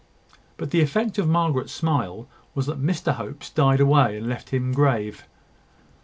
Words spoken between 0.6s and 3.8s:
the effect of Margaret's smile was that Mr Hope's died